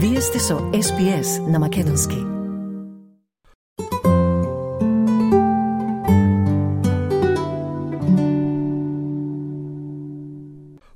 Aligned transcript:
Вие 0.00 0.20
сте 0.20 0.38
со 0.38 0.54
SPS 0.54 1.42
на 1.50 1.58
Македонски. 1.58 2.14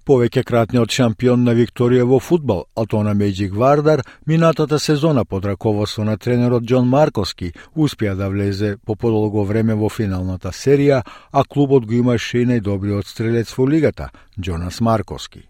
Повеќе 0.06 0.44
кратниот 0.46 0.94
шампион 0.94 1.42
на 1.42 1.50
Викторија 1.58 2.06
во 2.06 2.20
фудбал, 2.22 2.66
Алтона 2.76 3.14
Меджик 3.14 3.58
Вардар, 3.58 4.06
минатата 4.26 4.78
сезона 4.78 5.24
под 5.24 5.44
раководство 5.44 6.04
на 6.04 6.16
тренерот 6.16 6.62
Џон 6.62 6.86
Марковски, 6.86 7.52
успеа 7.74 8.14
да 8.14 8.30
влезе 8.30 8.76
по 8.86 8.94
подолго 8.94 9.44
време 9.44 9.74
во 9.74 9.88
финалната 9.88 10.54
серија, 10.54 11.02
а 11.32 11.42
клубот 11.44 11.86
го 11.86 11.92
имаше 11.92 12.38
и 12.38 12.46
најдобриот 12.46 13.06
стрелец 13.06 13.50
во 13.58 13.66
лигата, 13.66 14.10
Џонас 14.38 14.80
Марковски 14.80 15.48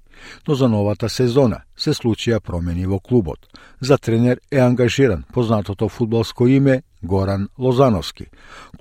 но 0.48 0.54
за 0.54 0.68
новата 0.68 1.08
сезона 1.08 1.62
се 1.76 1.94
случија 1.94 2.40
промени 2.40 2.86
во 2.86 2.98
клубот. 3.00 3.38
За 3.80 3.98
тренер 3.98 4.40
е 4.50 4.58
ангажиран 4.58 5.24
познатото 5.32 5.88
фудбалско 5.88 6.48
име 6.48 6.82
Горан 7.02 7.48
Лозановски. 7.58 8.26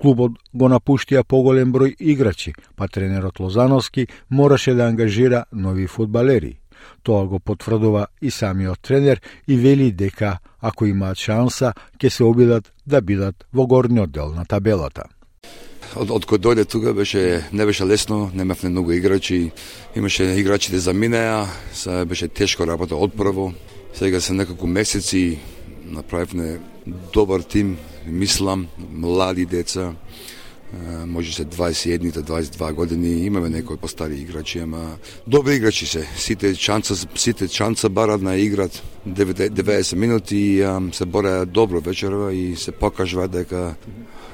Клубот 0.00 0.32
го 0.54 0.68
напуштија 0.68 1.22
поголем 1.22 1.72
број 1.72 1.96
играчи, 1.98 2.54
па 2.76 2.88
тренерот 2.88 3.40
Лозановски 3.40 4.06
мораше 4.30 4.74
да 4.74 4.86
ангажира 4.88 5.44
нови 5.52 5.86
фудбалери. 5.86 6.58
Тоа 7.02 7.26
го 7.26 7.40
потврдува 7.40 8.06
и 8.22 8.30
самиот 8.30 8.80
тренер 8.82 9.20
и 9.48 9.56
вели 9.56 9.92
дека 9.92 10.38
ако 10.60 10.86
имаат 10.86 11.18
шанса, 11.18 11.74
ќе 11.98 12.08
се 12.08 12.24
обидат 12.24 12.72
да 12.86 13.00
бидат 13.00 13.46
во 13.52 13.66
горниот 13.66 14.10
дел 14.10 14.34
на 14.34 14.44
табелата 14.44 15.04
од, 15.96 16.10
од 16.10 16.26
кој 16.28 16.40
дојде 16.40 16.64
тука 16.68 16.92
беше 16.96 17.44
не 17.52 17.66
беше 17.66 17.84
лесно, 17.84 18.30
немавме 18.34 18.70
многу 18.70 18.92
играчи, 18.92 19.52
имаше 19.96 20.24
играчите 20.38 20.78
за 20.78 20.92
минеа, 20.92 21.46
се 21.74 22.04
беше 22.04 22.28
тешко 22.28 22.66
работа 22.66 22.96
од 22.96 23.14
прво. 23.16 23.52
Сега 23.94 24.20
се 24.20 24.32
некако 24.32 24.66
месеци 24.66 25.38
направивме 25.84 26.60
добар 27.12 27.40
тим, 27.40 27.76
мислам, 28.06 28.68
млади 28.78 29.46
деца, 29.46 29.92
може 31.06 31.34
се 31.34 31.44
21 31.44 32.10
22 32.12 32.72
години, 32.72 33.24
имаме 33.24 33.48
некои 33.48 33.76
постари 33.76 34.14
играчи, 34.14 34.58
ама 34.58 34.96
добри 35.26 35.54
играчи 35.54 35.86
се. 35.86 36.08
Сите 36.16 36.54
чанца 36.54 36.94
сите 37.14 37.48
чанца 37.48 37.88
барат 37.88 38.22
на 38.22 38.36
играт 38.36 38.82
90 39.08 39.94
минути 39.94 40.36
и 40.36 40.64
се 40.92 41.06
бореа 41.06 41.46
добро 41.46 41.80
вечерва 41.80 42.32
и 42.32 42.56
се 42.56 42.72
покажува 42.72 43.28
дека 43.28 43.74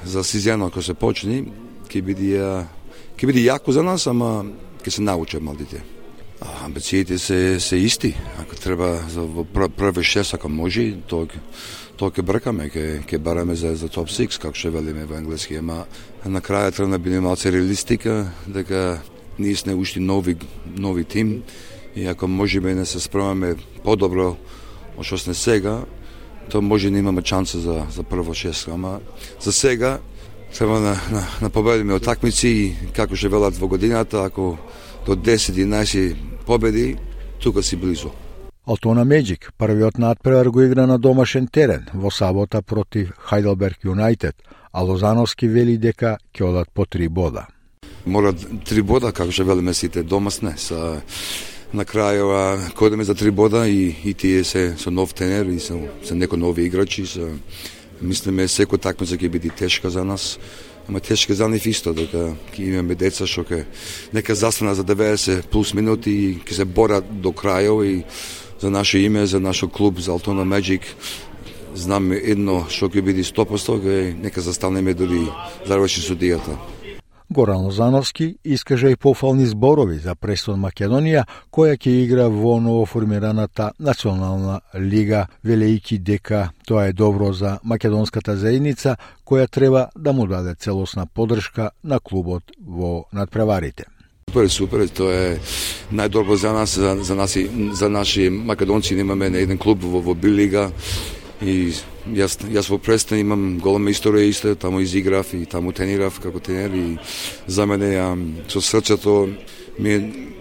за 0.05 0.23
Сизјано 0.23 0.67
ако 0.67 0.81
се 0.81 0.93
почни, 0.93 1.43
ќе 1.89 2.01
биде 2.01 2.39
ќе 3.19 3.27
биде 3.27 3.43
јако 3.43 3.71
за 3.71 3.83
нас, 3.83 4.07
ама 4.07 4.45
ќе 4.83 4.89
се 4.89 5.01
научат 5.01 5.43
младите. 5.43 5.98
Амбициите 6.41 7.19
се 7.19 7.59
се 7.59 7.75
исти. 7.75 8.15
Ако 8.39 8.55
треба 8.55 9.03
за 9.09 9.27
први 9.75 10.03
шест 10.03 10.33
ако 10.33 10.49
може, 10.49 10.93
тоа 11.07 11.27
тоа 11.99 12.15
ќе 12.15 12.23
бркаме, 12.23 12.69
ќе 12.71 13.03
ќе 13.03 13.17
бараме 13.19 13.55
за 13.59 13.75
за 13.75 13.89
топ 13.91 14.07
6 14.07 14.39
како 14.39 14.55
што 14.55 14.71
велиме 14.71 15.03
во 15.03 15.17
англиски, 15.19 15.57
ама 15.59 15.83
на 16.23 16.39
крајот 16.39 16.79
треба 16.79 16.95
да 16.95 16.99
биде 16.99 17.19
малку 17.19 17.51
реалистика 17.51 18.31
дека 18.47 19.01
ние 19.39 19.55
сме 19.55 19.75
уште 19.75 19.99
нови 19.99 20.37
нови 20.77 21.03
тим 21.03 21.43
и 21.95 22.07
ако 22.07 22.27
можеме 22.27 22.73
да 22.73 22.85
се 22.85 22.99
справаме 22.99 23.55
подобро 23.83 24.37
од 24.97 25.03
што 25.03 25.17
сме 25.17 25.33
сега, 25.33 25.83
тоа 26.49 26.61
може 26.61 26.89
да 26.89 26.97
имаме 26.97 27.21
шанса 27.25 27.59
за, 27.59 27.83
за 27.91 28.03
прво 28.03 28.33
шест, 28.33 28.67
ама 28.71 28.99
за 29.41 29.51
сега 29.51 29.99
треба 30.55 30.79
на, 30.79 30.95
на, 31.11 31.27
на 31.41 31.49
победиме 31.49 31.99
од 31.99 32.03
такмици 32.03 32.47
и 32.47 32.75
како 32.95 33.15
што 33.15 33.27
велат 33.27 33.59
во 33.59 33.67
годината, 33.67 34.23
ако 34.23 34.55
до 35.05 35.15
10-11 35.15 36.28
победи, 36.49 36.97
тука 37.39 37.63
си 37.63 37.75
близо. 37.75 38.09
Алтона 38.65 39.05
Меджик, 39.05 39.53
првиот 39.57 39.97
надпревар 39.97 40.49
го 40.49 40.61
игра 40.61 40.87
на 40.87 40.97
домашен 40.97 41.47
терен 41.47 41.85
во 41.93 42.11
сабота 42.11 42.61
против 42.61 43.13
Хайделберг 43.17 43.77
Юнайтед, 43.85 44.35
а 44.73 44.81
Лозановски 44.81 45.47
вели 45.47 45.77
дека 45.77 46.17
ќе 46.33 46.49
одат 46.49 46.69
по 46.73 46.85
три 46.85 47.07
бода. 47.07 47.45
Мора 48.05 48.33
три 48.65 48.81
бода, 48.81 49.11
како 49.11 49.31
што 49.31 49.45
велиме 49.45 49.73
сите 49.73 50.03
домасне, 50.03 50.55
са 50.57 51.01
на 51.73 51.85
крајава 51.85 52.73
кодеме 52.73 53.03
за 53.03 53.13
три 53.15 53.31
бода 53.31 53.67
и, 53.67 53.93
и 54.05 54.13
тие 54.13 54.43
се 54.43 54.73
со 54.77 54.89
нов 54.91 55.13
тенер 55.13 55.45
и 55.53 55.59
со, 55.59 55.77
со 56.03 56.15
неко 56.15 56.37
нови 56.37 56.65
играчи. 56.65 57.05
Со, 57.05 57.29
мислиме 58.01 58.49
секој 58.49 58.81
такмица 58.81 59.21
ќе 59.21 59.29
биде 59.29 59.49
тешка 59.49 59.89
за 59.89 60.03
нас. 60.03 60.39
Ама 60.89 60.99
тешка 60.99 61.35
за 61.35 61.45
нив 61.47 61.67
исто, 61.69 61.91
дека 61.93 62.31
ќе 62.49 62.63
имаме 62.65 62.95
деца 62.97 63.27
што 63.29 63.43
ќе 63.45 63.59
нека 64.09 64.33
застана 64.33 64.71
за 64.73 64.81
90 64.81 65.45
плюс 65.53 65.75
минути 65.77 66.09
и 66.09 66.29
ќе 66.41 66.55
се 66.57 66.65
борат 66.65 67.05
до 67.21 67.29
крајот 67.29 67.85
и 67.85 67.93
за 68.57 68.71
наше 68.73 68.97
име, 68.97 69.27
за 69.29 69.37
нашо 69.39 69.69
клуб, 69.69 70.01
за 70.01 70.17
Алтона 70.17 70.41
Magic, 70.49 70.89
знам 71.77 72.09
едно 72.17 72.63
што 72.73 72.89
ќе 72.89 73.05
биде 73.05 73.21
100%, 73.21 74.17
нека 74.17 74.41
застанеме 74.41 74.97
дори 74.97 75.21
заврши 75.69 76.01
судијата. 76.01 76.57
Горан 77.31 77.61
Лозановски 77.61 78.35
искаже 78.45 78.89
и 78.89 78.95
пофални 78.95 79.45
зборови 79.45 79.99
за 80.01 80.15
Престон 80.15 80.63
Македонија, 80.65 81.27
која 81.53 81.77
ќе 81.77 81.91
игра 82.01 82.25
во 82.25 82.55
новоформираната 82.57 83.69
национална 83.79 84.61
лига, 84.73 85.27
велејки 85.45 85.99
дека 86.01 86.49
тоа 86.65 86.87
е 86.89 86.93
добро 86.93 87.29
за 87.33 87.59
македонската 87.63 88.33
заедница, 88.37 88.97
која 89.25 89.45
треба 89.45 89.89
да 89.95 90.13
му 90.13 90.25
даде 90.25 90.55
целосна 90.55 91.05
подршка 91.05 91.69
на 91.83 91.99
клубот 91.99 92.43
во 92.65 93.05
надпреварите. 93.13 93.85
Супер, 94.29 94.49
супер, 94.49 94.87
тоа 94.89 95.13
е 95.13 95.37
најдобро 95.93 96.33
за 96.33 96.53
нас, 96.53 96.73
за, 96.79 96.97
за, 96.97 97.15
наси, 97.15 97.45
за 97.73 97.89
наши 97.89 98.29
македонци, 98.29 98.95
Немаме 98.95 99.29
на 99.29 99.37
еден 99.37 99.57
клуб 99.57 99.83
во, 99.83 100.01
во 100.01 100.13
Билига 100.13 100.71
и 101.41 101.73
Јас, 102.09 102.39
јас 102.49 102.69
во 102.71 102.79
Престон 102.81 103.19
имам 103.21 103.59
голема 103.61 103.91
историја 103.93 104.29
исто, 104.31 104.55
таму 104.55 104.79
изиграв 104.81 105.33
и 105.37 105.43
таму 105.45 105.71
тренирав 105.75 106.17
како 106.23 106.39
тренер 106.39 106.73
и 106.73 106.97
за 107.45 107.67
мене 107.69 107.91
ја, 107.93 108.07
со 108.49 108.61
срцето 108.61 109.29
ми 109.79 109.97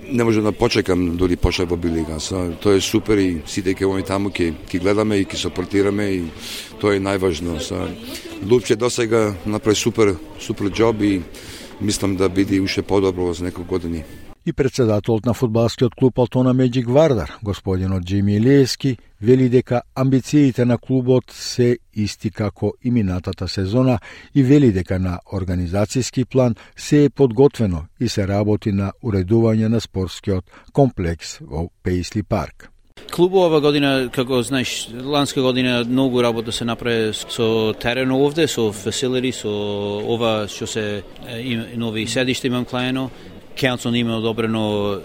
не 0.09 0.25
можам 0.25 0.44
да 0.44 0.53
почекам 0.53 1.16
дори 1.16 1.36
почне 1.36 1.66
во 1.66 1.76
Билига. 1.76 2.16
Тоа 2.62 2.76
е 2.76 2.81
супер 2.81 3.19
и 3.19 3.42
сите 3.47 3.75
ќе 3.75 3.84
оми 3.84 4.03
таму 4.03 4.31
ќе 4.31 4.54
ќе 4.64 4.81
гледаме 4.81 5.19
и 5.20 5.26
ќе 5.26 5.36
сопортираме 5.36 6.09
и 6.14 6.22
тоа 6.81 6.97
е 6.97 7.04
најважно. 7.04 7.60
Са, 7.60 7.91
Лупче 8.48 8.76
досега 8.76 9.34
направи 9.47 9.76
супер 9.76 10.16
супер 10.41 10.70
джоб 10.70 11.03
и 11.03 11.20
мислам 11.80 12.16
да 12.16 12.28
биде 12.28 12.60
уште 12.60 12.82
подобро 12.82 13.34
за 13.34 13.44
неколку 13.44 13.69
години 13.76 14.04
и 14.48 14.53
председателот 14.53 15.26
на 15.26 15.34
фудбалскиот 15.34 15.94
клуб 15.94 16.19
Алтона 16.19 16.54
Меджик 16.54 16.88
Вардар, 16.88 17.38
господинот 17.42 18.03
Джими 18.04 18.41
Лески 18.41 18.97
вели 19.20 19.48
дека 19.48 19.82
амбициите 19.94 20.64
на 20.64 20.78
клубот 20.78 21.25
се 21.31 21.78
исти 21.94 22.31
како 22.31 22.72
и 22.84 22.91
минатата 22.91 23.48
сезона 23.48 23.98
и 24.34 24.42
вели 24.42 24.72
дека 24.72 24.98
на 24.98 25.19
организацијски 25.32 26.25
план 26.25 26.54
се 26.76 27.04
е 27.04 27.10
подготвено 27.10 27.84
и 28.00 28.09
се 28.09 28.28
работи 28.28 28.72
на 28.72 28.92
уредување 29.04 29.69
на 29.69 29.81
спортскиот 29.81 30.44
комплекс 30.72 31.38
во 31.41 31.69
Пейсли 31.82 32.22
парк. 32.22 32.70
Клубот 33.12 33.47
ова 33.48 33.60
година, 33.60 34.09
како 34.12 34.42
знаеш, 34.42 34.88
ланска 35.04 35.42
година 35.42 35.84
многу 35.88 36.22
работа 36.22 36.53
се 36.53 36.65
направи 36.65 37.12
со 37.12 37.72
терен 37.80 38.12
овде, 38.12 38.47
со 38.48 38.72
фасилити 38.72 39.32
со 39.32 39.48
ова 40.04 40.48
што 40.48 40.66
се 40.66 41.03
нови 41.76 42.06
седишта 42.06 42.47
имам 42.47 42.65
клаено 42.65 43.10
Council 43.59 43.97
има 43.97 44.19
одобрено 44.19 45.01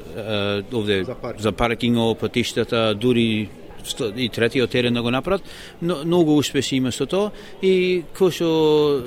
овде 0.73 1.03
за, 1.03 1.15
парк. 1.15 1.39
за 1.39 1.51
паркинго, 1.51 2.15
патиштата, 2.15 2.95
дури 2.95 3.49
и 4.15 4.29
третиот 4.29 4.69
терен 4.69 4.93
да 4.93 5.01
го 5.01 5.11
направат, 5.11 5.41
но 5.81 6.05
многу 6.05 6.37
успеси 6.37 6.75
има 6.75 6.91
со 6.91 7.05
тоа 7.05 7.31
и 7.61 8.03
кој 8.15 8.31
што 8.31 8.49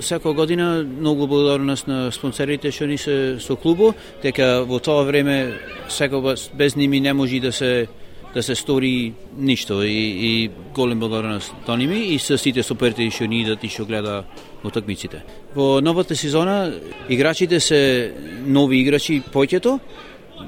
секоја 0.05 0.35
година 0.37 0.67
многу 0.85 1.27
благодарност 1.27 1.89
на 1.89 2.11
спонсорите 2.13 2.71
што 2.71 2.87
ни 2.87 2.99
се 2.99 3.39
со 3.41 3.57
клубо, 3.57 3.95
дека 4.23 4.67
во 4.69 4.79
тоа 4.79 5.07
време 5.09 5.57
секој 5.89 6.37
без 6.55 6.77
ними 6.77 7.01
не 7.01 7.13
може 7.13 7.41
да 7.41 7.53
се 7.53 7.89
да 8.37 8.43
се 8.43 8.55
стори 8.55 9.13
ништо 9.39 9.83
и, 9.83 9.89
и 10.29 10.51
голем 10.75 10.99
благодарност 10.99 11.55
до 11.67 11.77
ними 11.77 11.97
и 12.13 12.19
со 12.19 12.37
сите 12.37 12.61
суперти 12.63 13.09
што 13.09 13.25
ни 13.25 13.41
идат 13.41 13.65
и 13.65 13.71
што 13.73 13.87
гледа 13.89 14.27
утакмиците. 14.61 15.23
Во 15.57 15.81
новата 15.81 16.13
сезона 16.13 16.69
играчите 17.09 17.61
се 17.65 18.13
нови 18.45 18.83
играчи 18.85 19.23
поќето, 19.33 19.79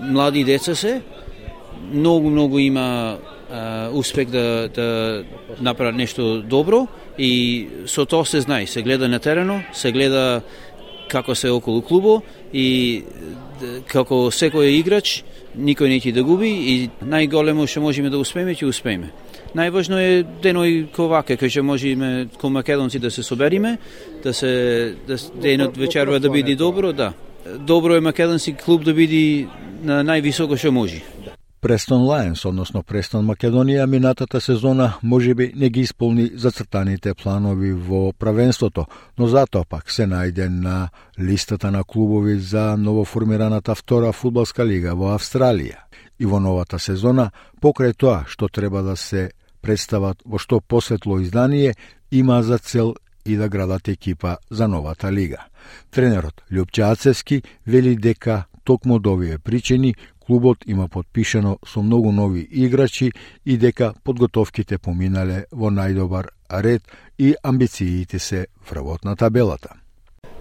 млади 0.05 0.44
деца 0.44 0.75
се, 0.76 1.00
многу 1.88 2.29
многу 2.29 2.58
има 2.58 3.17
а, 3.49 3.88
успех 3.88 4.29
да 4.29 4.69
да 4.69 5.25
направат 5.61 5.96
нешто 5.96 6.43
добро 6.43 6.84
и 7.17 7.69
со 7.87 8.05
тоа 8.05 8.29
се 8.29 8.44
знае, 8.44 8.67
се 8.67 8.82
гледа 8.84 9.08
на 9.08 9.19
терено, 9.19 9.62
се 9.73 9.93
гледа 9.93 10.43
како 11.08 11.34
се 11.34 11.50
околу 11.50 11.82
клубо 11.82 12.20
и 12.52 13.05
како 13.88 14.28
секој 14.31 14.78
играч 14.78 15.22
никој 15.58 15.88
не 15.88 15.99
ќе 16.00 16.12
да 16.14 16.22
губи 16.22 16.49
и 16.49 16.75
најголемо 17.02 17.66
што 17.66 17.82
можеме 17.82 18.10
да 18.10 18.19
успееме, 18.19 18.55
ќе 18.55 18.69
успееме. 18.69 19.10
Најважно 19.56 19.99
е 19.99 20.25
деној 20.43 20.90
коваке, 20.94 21.38
кој 21.40 21.50
ќе 21.56 21.64
можеме 21.64 22.28
ко 22.38 22.50
македонци 22.50 22.99
да 22.99 23.10
се 23.10 23.22
собериме, 23.22 23.78
да 24.22 24.34
се 24.34 24.94
да 25.08 25.19
денот 25.40 25.76
вечерва 25.76 26.20
да 26.20 26.31
биде 26.31 26.55
добро, 26.55 26.93
да. 26.93 27.12
Добро 27.58 27.96
е 27.96 28.00
македонски 28.00 28.52
клуб 28.52 28.84
да 28.84 28.94
биде 28.94 29.49
на 29.82 30.02
највисоко 30.05 30.58
што 30.58 30.72
може. 30.72 31.02
Престон 31.60 32.05
Лајнс, 32.06 32.44
односно 32.46 32.84
Престон 32.87 33.25
Македонија, 33.26 33.87
минатата 33.87 34.40
сезона 34.40 34.93
може 35.02 35.34
би 35.34 35.52
не 35.56 35.70
ги 35.70 35.81
исполни 35.81 36.31
зацртаните 36.34 37.14
планови 37.14 37.72
во 37.72 38.12
правенството, 38.12 38.87
но 39.19 39.26
затоа 39.26 39.64
пак 39.64 39.90
се 39.90 40.06
најде 40.06 40.46
на 40.49 40.88
листата 41.19 41.70
на 41.75 41.82
клубови 41.84 42.38
за 42.38 42.76
новоформираната 42.76 43.75
втора 43.75 44.12
фудбалска 44.12 44.62
лига 44.62 44.94
во 44.94 45.16
Австралија. 45.16 45.82
И 46.19 46.26
во 46.26 46.38
новата 46.38 46.78
сезона, 46.78 47.32
покрај 47.60 47.96
тоа 47.99 48.22
што 48.31 48.46
треба 48.49 48.82
да 48.82 48.94
се 48.96 49.31
представат 49.60 50.22
во 50.25 50.38
што 50.38 50.60
посветло 50.60 51.19
издание, 51.19 51.75
има 52.10 52.43
за 52.43 52.58
цел 52.58 52.94
и 53.25 53.37
да 53.37 53.49
градат 53.49 53.88
екипа 53.88 54.37
за 54.50 54.69
новата 54.69 55.12
лига. 55.12 55.43
Тренерот 55.90 56.43
Лјупче 56.52 56.87
Ацевски 56.87 57.43
вели 57.66 57.96
дека 57.96 58.44
токму 58.69 58.99
од 59.00 59.06
овие 59.09 59.38
причини 59.38 59.94
клубот 60.20 60.67
има 60.67 60.88
подпишано 60.88 61.59
со 61.65 61.82
многу 61.82 62.12
нови 62.12 62.47
играчи 62.50 63.12
и 63.44 63.56
дека 63.56 63.94
подготовките 64.05 64.79
поминале 64.79 65.47
во 65.53 65.70
најдобар 65.73 66.29
ред 66.50 66.82
и 67.19 67.35
амбициите 67.43 68.19
се 68.19 68.47
врвот 68.70 69.05
на 69.05 69.17
табелата. 69.17 69.76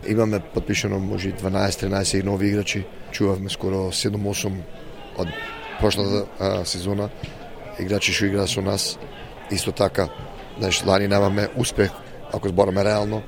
Имаме 0.08 0.40
подпишано 0.54 1.00
може 1.00 1.32
12-13 1.32 2.24
нови 2.24 2.48
играчи. 2.48 2.86
Чувавме 3.12 3.50
скоро 3.50 3.92
7-8 3.92 4.52
од 5.18 5.28
прошлата 5.80 6.26
а, 6.40 6.66
сезона 6.66 7.10
играчи 7.80 8.12
што 8.12 8.28
играат 8.28 8.50
со 8.50 8.62
нас. 8.62 8.98
Исто 9.52 9.72
така, 9.72 10.10
знаеш, 10.60 10.84
лани 10.86 11.08
немаме 11.08 11.48
успех, 11.56 11.92
ако 12.34 12.50
збораме 12.50 12.84
реално. 12.84 13.24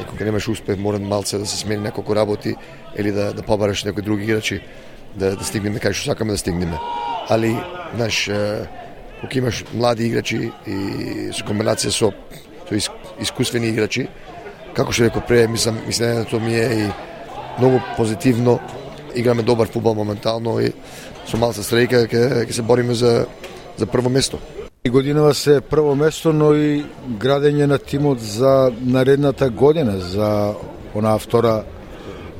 И 0.00 0.04
кога 0.04 0.24
немаш 0.24 0.48
успех, 0.48 0.78
мора 0.78 0.98
малце 0.98 1.38
да 1.38 1.46
се 1.46 1.56
смени 1.56 1.82
неколку 1.82 2.14
работи 2.14 2.56
или 2.96 3.12
да, 3.12 3.32
да 3.32 3.42
побараш 3.42 3.84
некои 3.84 4.02
други 4.02 4.24
играчи 4.24 4.62
да, 5.16 5.36
да 5.36 5.44
стигнеме 5.44 5.80
кај 5.80 5.92
што 5.92 6.12
сакаме 6.12 6.32
да 6.32 6.38
стигнеме. 6.38 6.78
Али, 7.28 7.56
знаеш, 7.94 8.30
кога 9.20 9.38
имаш 9.38 9.64
млади 9.74 10.06
играчи 10.08 10.50
и 10.66 11.30
со 11.32 11.44
комбинација 11.44 11.90
со, 11.90 12.12
со 12.68 12.74
ис, 12.74 12.88
искусствени 13.20 13.70
играчи, 13.72 14.08
како 14.74 14.92
што 14.92 15.04
реков 15.04 15.26
пре, 15.28 15.46
мислам, 15.48 15.78
тоа 16.30 16.40
ми 16.40 16.54
е 16.56 16.86
и 16.86 16.90
многу 17.58 17.82
позитивно, 17.96 18.58
играме 19.14 19.42
добар 19.42 19.68
фудбал 19.68 19.94
моментално 19.94 20.58
и 20.60 20.72
со 21.28 21.36
малца 21.36 21.62
стрејка 21.62 22.06
ќе 22.08 22.48
ќе 22.48 22.52
се 22.52 22.62
бориме 22.62 22.94
за 22.94 23.26
за 23.76 23.86
прво 23.86 24.08
место. 24.08 24.38
И 24.84 24.90
годинава 24.90 25.34
се 25.34 25.60
прво 25.60 25.94
место, 25.94 26.32
но 26.32 26.54
и 26.58 26.82
градење 27.22 27.68
на 27.70 27.78
тимот 27.78 28.18
за 28.18 28.72
наредната 28.82 29.46
година, 29.50 29.98
за 29.98 30.54
онаа 30.94 31.22
втора 31.22 31.62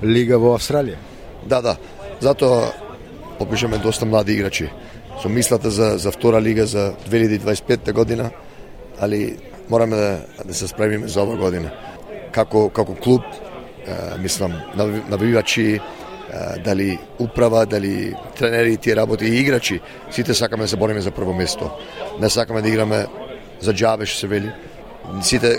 лига 0.02 0.40
во 0.42 0.56
Австралија. 0.58 0.98
Да, 1.46 1.60
да. 1.62 1.76
Затоа 2.20 2.72
попишаме 3.38 3.78
доста 3.78 4.06
млади 4.06 4.34
играчи 4.34 4.70
со 5.22 5.28
мислата 5.28 5.70
за, 5.70 5.98
за 5.98 6.10
втора 6.10 6.42
лига 6.42 6.66
за 6.66 6.94
2025 7.10 7.92
година, 7.92 8.30
али 8.98 9.38
мораме 9.70 9.96
да, 9.96 10.18
да 10.44 10.54
се 10.54 10.68
спремиме 10.68 11.08
за 11.08 11.22
ова 11.22 11.36
година. 11.36 11.70
Како, 12.32 12.68
како 12.68 12.94
клуб, 12.94 13.22
е, 13.86 14.18
мислам, 14.18 14.52
навивачи, 15.08 15.80
дали 16.64 16.98
управа, 17.18 17.66
дали 17.66 18.14
тренери, 18.38 18.76
тие 18.76 18.96
работи 18.96 19.24
и 19.24 19.40
играчи, 19.40 19.80
сите 20.10 20.34
сакаме 20.34 20.64
да 20.64 20.68
се 20.68 20.76
бориме 20.76 21.00
за 21.00 21.10
прво 21.10 21.32
место. 21.32 21.70
Не 22.20 22.30
сакаме 22.30 22.62
да 22.62 22.68
играме 22.68 23.06
за 23.60 23.72
џабе, 23.72 24.06
што 24.06 24.18
се 24.18 24.26
вели. 24.26 24.52
Сите 25.22 25.58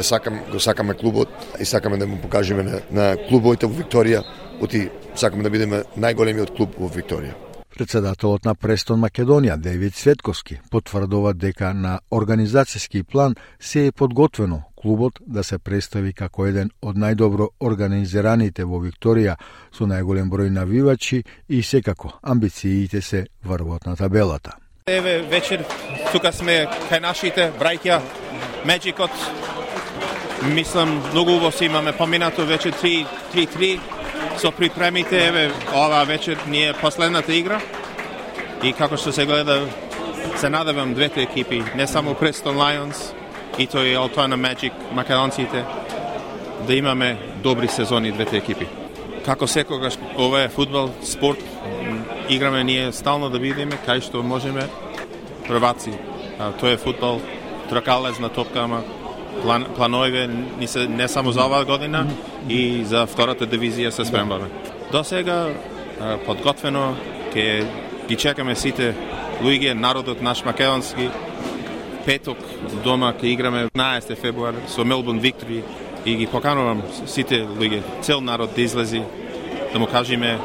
сакам, 0.00 0.40
го 0.52 0.60
сакаме 0.60 0.94
клубот 0.94 1.28
и 1.60 1.64
сакаме 1.64 1.96
да 1.96 2.06
му 2.06 2.20
покажеме 2.20 2.62
на, 2.62 2.80
на 2.90 3.16
клубовите 3.28 3.66
во 3.66 3.76
Викторија, 3.76 4.22
оти 4.60 4.88
сакаме 5.14 5.42
да 5.42 5.50
бидеме 5.50 5.84
најголемиот 5.98 6.56
клуб 6.56 6.78
во 6.78 6.88
Викторија. 6.88 7.34
Председателот 7.72 8.44
на 8.44 8.54
Престон 8.54 9.00
Македонија, 9.00 9.56
Девид 9.56 9.96
Светковски, 9.96 10.60
потврдува 10.70 11.32
дека 11.34 11.72
на 11.74 12.00
организацијски 12.10 13.02
план 13.02 13.34
се 13.60 13.86
е 13.86 13.92
подготвено 13.92 14.62
клубот 14.82 15.20
да 15.26 15.44
се 15.44 15.58
представи 15.58 16.12
како 16.12 16.46
еден 16.46 16.70
од 16.82 16.98
најдобро 16.98 17.46
организираните 17.60 18.64
во 18.66 18.80
Викторија 18.82 19.36
со 19.70 19.86
најголем 19.86 20.30
број 20.32 20.50
навивачи 20.50 21.22
и 21.48 21.62
секако 21.62 22.18
амбициите 22.22 23.00
се 23.00 23.26
врвот 23.44 23.86
на 23.86 23.96
табелата. 23.96 24.56
Еве 24.86 25.22
вечер 25.30 25.64
тука 26.12 26.32
сме 26.32 26.66
кај 26.90 27.00
нашите 27.00 27.52
браќа 27.60 28.00
Меџикот. 28.66 29.14
Мислам 30.54 30.98
многу 31.12 31.36
убаво 31.36 31.52
си 31.52 31.64
имаме 31.64 31.92
поминато 31.92 32.46
вече 32.46 32.72
3-3 32.72 33.80
со 34.38 34.50
припремите, 34.50 35.26
еве, 35.28 35.50
ова 35.74 36.04
вечер 36.04 36.38
ни 36.48 36.68
е 36.68 36.74
последната 36.80 37.34
игра 37.34 37.60
и 38.62 38.72
како 38.72 38.96
што 38.96 39.12
се 39.12 39.26
гледа, 39.26 39.66
се 40.36 40.50
надевам 40.50 40.94
двете 40.94 41.22
екипи, 41.22 41.62
не 41.76 41.86
само 41.86 42.14
Preston 42.14 42.58
Lions 42.58 43.21
и 43.58 43.66
тој 43.66 43.96
алтана 43.98 44.36
Magic, 44.36 44.72
македонците, 44.92 45.64
да 46.66 46.74
имаме 46.74 47.18
добри 47.42 47.68
сезони 47.68 48.12
двете 48.12 48.36
екипи. 48.36 48.66
Како 49.24 49.46
секогаш, 49.46 49.98
ова 50.18 50.42
е 50.42 50.48
фудбал, 50.48 50.90
спорт, 51.02 51.42
играме 52.28 52.64
ние 52.64 52.92
стално 52.92 53.30
да 53.30 53.38
видиме 53.38 53.78
кај 53.86 54.00
што 54.00 54.22
можеме 54.22 54.66
прваци. 55.48 55.92
А, 56.38 56.52
е 56.66 56.76
фудбал, 56.76 57.20
тркалезна 57.68 58.28
топка, 58.28 58.60
ама 58.60 58.82
план, 59.42 59.66
планове 59.76 60.26
ни 60.58 60.66
се 60.66 60.88
не 60.88 61.08
само 61.08 61.32
за 61.32 61.46
оваа 61.46 61.64
година 61.64 62.06
и 62.48 62.84
за 62.84 63.06
втората 63.06 63.46
дивизија 63.46 63.88
се 63.90 64.04
спремваме. 64.04 64.48
До 64.92 65.04
сега 65.04 65.48
подготвено 66.26 66.94
ќе 67.32 67.64
ги 68.08 68.16
чекаме 68.16 68.56
сите 68.56 68.94
луѓе, 69.42 69.74
народот 69.74 70.22
наш 70.22 70.44
македонски. 70.44 71.08
Петок 72.06 72.38
дома 72.84 73.12
ќе 73.14 73.30
играме 73.30 73.68
15 73.70 74.16
февруар 74.18 74.54
со 74.66 74.84
Мелбурн 74.84 75.20
Виктори 75.22 75.62
и 76.04 76.16
ги 76.16 76.26
поканувам 76.26 76.82
сите 77.06 77.44
луѓе, 77.46 77.82
цел 78.02 78.20
народ 78.20 78.54
да 78.54 78.62
излези 78.62 79.02
да 79.72 79.78
му 79.78 79.86
кажеме 79.86 80.38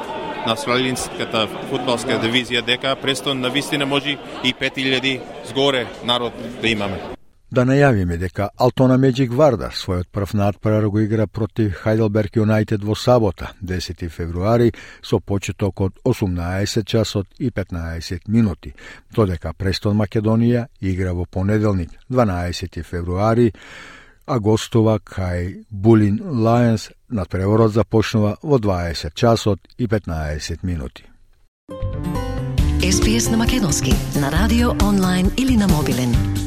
на 0.46 0.54
австралијската 0.56 1.48
фудбалска 1.70 2.22
дивизија 2.22 2.62
дека 2.66 2.96
Престон 3.02 3.42
на 3.42 3.50
вистина 3.50 3.86
може 3.86 4.18
и 4.44 4.54
5000 4.54 5.22
згоре 5.50 5.88
народ 6.06 6.34
да 6.62 6.68
имаме. 6.68 7.17
Да 7.50 7.64
најавиме 7.64 8.18
дека 8.20 8.50
Алтона 8.60 8.98
Меджик 9.00 9.32
Вардар 9.32 9.72
својот 9.72 10.10
прв 10.12 10.34
надпревар 10.36 10.90
го 10.92 11.00
игра 11.00 11.28
против 11.28 11.78
Хайделберг 11.80 12.36
Юнайтед 12.36 12.84
во 12.84 12.96
сабота, 12.96 13.54
10 13.62 14.10
февруари, 14.10 14.74
со 15.02 15.20
почеток 15.20 15.80
од 15.82 15.94
18 16.04 16.84
часот 16.86 17.28
и 17.40 17.50
15 17.50 18.28
минути, 18.28 18.74
додека 19.16 19.54
Престон 19.54 19.96
Македонија 19.96 20.68
игра 20.82 21.14
во 21.14 21.26
понеделник, 21.26 21.92
12 22.10 22.84
февруари, 22.84 23.54
а 24.26 24.40
гостува 24.40 25.00
кај 25.00 25.64
Булин 25.72 26.20
Лајенс 26.20 26.92
надпреворот 27.10 27.72
започнува 27.72 28.38
во 28.44 28.60
20 28.60 29.16
часот 29.16 29.60
и 29.78 29.88
15 29.88 30.64
минути. 30.64 31.06
СПС 32.84 33.32
на 33.32 33.38
Македонски, 33.38 33.94
на 34.20 34.32
радио, 34.32 34.76
онлайн 34.84 35.32
или 35.38 35.56
на 35.56 35.68
мобилен. 35.68 36.47